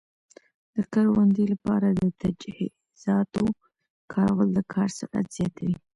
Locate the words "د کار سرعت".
4.53-5.27